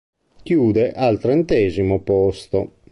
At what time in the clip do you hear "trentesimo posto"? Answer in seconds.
1.19-2.69